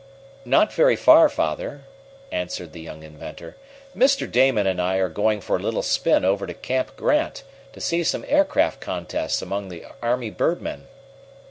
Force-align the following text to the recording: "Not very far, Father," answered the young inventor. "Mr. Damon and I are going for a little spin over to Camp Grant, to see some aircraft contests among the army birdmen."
"Not 0.45 0.73
very 0.73 0.95
far, 0.95 1.29
Father," 1.29 1.81
answered 2.31 2.73
the 2.73 2.81
young 2.81 3.03
inventor. 3.03 3.55
"Mr. 3.95 4.25
Damon 4.25 4.65
and 4.65 4.81
I 4.81 4.95
are 4.95 5.09
going 5.09 5.41
for 5.41 5.57
a 5.57 5.59
little 5.59 5.83
spin 5.83 6.25
over 6.25 6.47
to 6.47 6.55
Camp 6.55 6.95
Grant, 6.95 7.43
to 7.73 7.79
see 7.79 8.03
some 8.03 8.25
aircraft 8.27 8.79
contests 8.81 9.43
among 9.43 9.69
the 9.69 9.85
army 10.01 10.31
birdmen." 10.31 10.87